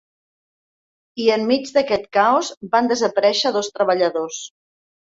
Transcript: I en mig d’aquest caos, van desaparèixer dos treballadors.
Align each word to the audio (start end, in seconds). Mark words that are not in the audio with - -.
I 1.25 1.27
en 1.35 1.45
mig 1.51 1.69
d’aquest 1.77 2.09
caos, 2.19 2.51
van 2.75 2.93
desaparèixer 2.95 3.57
dos 3.61 3.73
treballadors. 3.79 4.45